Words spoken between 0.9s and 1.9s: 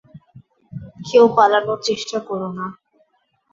কেউ পালানোর